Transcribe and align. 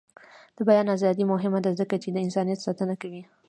د 0.57 0.59
بیان 0.69 0.87
ازادي 0.95 1.23
مهمه 1.33 1.59
ده 1.65 1.71
ځکه 1.81 1.95
چې 2.03 2.09
د 2.11 2.17
انسانیت 2.25 2.59
ساتنه 2.65 2.95
کوي. 3.01 3.23